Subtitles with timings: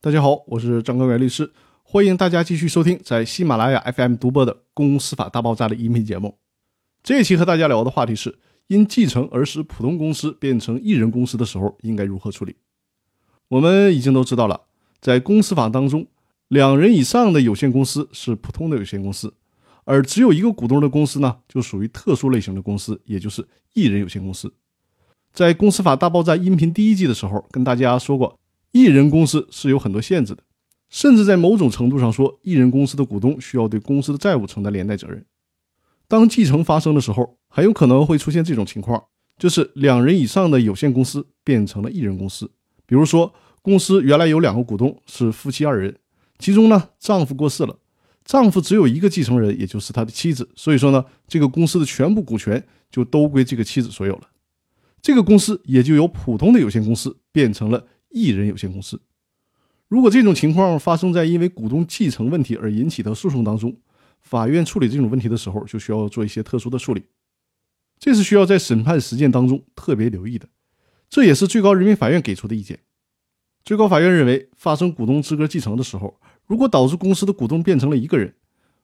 [0.00, 1.52] 大家好，我是张根元律师，
[1.82, 6.38] 欢迎大家继续收听在喜马拉雅 FM 独播的《公司法大爆炸》的音频节目。
[7.02, 8.38] 这一期和大家聊的话题是：
[8.68, 12.54] 因继承而使普通公司变成一人公司的时候，应该如何处理？
[13.48, 14.60] 我们已经都知道了，
[15.00, 16.06] 在公司法当中，
[16.46, 19.34] 两人以上的有限公司是普通的有限公司，
[19.82, 23.44] 而只有一个股东的公司呢，就属于特殊类型的公司，也就是
[23.74, 24.54] 一人有限公司。
[25.32, 28.38] 在《公司法大爆炸》音频第一季的时候，跟大家说过。
[28.72, 30.42] 一人公司是有很多限制的，
[30.90, 35.24] 甚至在某种程度上说，一人公司的股东需要对公司的债务承担连带责任。
[36.06, 39.02] 当继承发生的时候，很有可能会出现这种情况，
[39.38, 42.50] 就是两人以上的有限公司变成了一人公司。
[42.86, 45.96] 比如说，公司原来有两个股东是夫妻二人，
[46.38, 47.78] 其中呢，丈夫过世了，
[48.24, 54.28] 丈夫只有一个继承人，也就是他的妻子，所以说呢，这个公司的全部股权就都归这个妻子所有了，
[55.02, 57.86] 这个公司也就由普通的有限公司变成了。
[58.10, 59.00] 一人有限公司，
[59.88, 63.76] 如果这种情况发生在因为股东继承问题而引起的诉讼当中，
[64.20, 67.04] 法院处理这种问题的时候，就需要做一些特殊的处理，
[67.98, 70.48] 这是需要在审判实践当中特别留意的。
[71.08, 72.80] 这也是最高人民法院给出的意见。
[73.64, 78.34] 最高法院认为，发生股东资格继承的时候，如果导致公司的股东变成了一个人，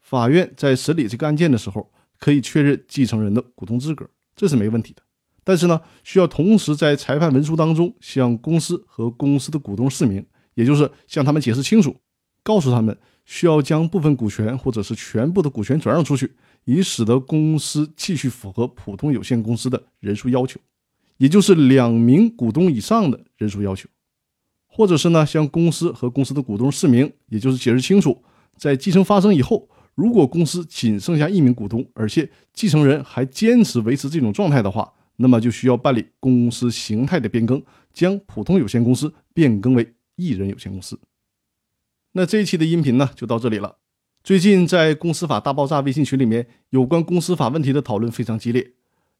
[0.00, 5.02] 法院在审理这个案件的时候，可以确认继承人的股东资格，这是没问题的。
[5.48, 11.96] 但是呢，需要同时在裁判文书当中向公司和公司的股东释明，也就是向他们解释清楚，
[12.42, 16.30] 告诉他们需要将部分股权或者是全部的股权转让出去，
[16.66, 20.60] 以使得公司继续符合普通有限公司的人数要求，
[21.16, 23.88] 也就是两名股东以上的人数要求，
[24.66, 28.22] 或者是呢向公司和公司的股东释明，也就是解释清楚，
[28.58, 34.92] 在继承发生以后，如果公司仅剩下一名股东，而且继承人还坚持维持这种状态的话。
[35.18, 40.98] 那么就需要办理公司形态的变更，将普通有限公司变更为一人有限公司。
[42.12, 43.78] 那这一期的音频呢，就到这里了。
[44.24, 48.72] 最近在公司法大爆炸微信群里面，有关公司法问题的讨论非常激烈。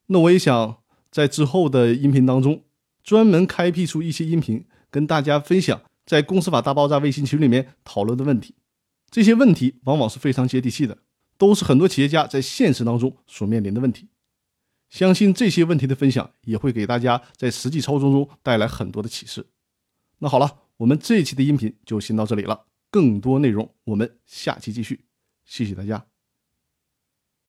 [0.06, 0.78] 那我也想
[1.10, 2.64] 在之后的音频当中，
[3.02, 8.54] 专门开辟出一些音频，跟大家分享在公司法大爆炸微信群里面讨论的问题。
[9.10, 10.98] 这些问题往往是非常接地气的，
[11.38, 14.08] 都是很多企业家在现实当中所面临的问题。
[14.88, 19.46] 相信这些问题的分享也会给大家在实际操作中带来很多的启示。
[20.18, 25.04] 那好了，我们这一期的音频就先到这里了，更多内容我们下期继续。
[25.44, 26.17] 谢谢大家。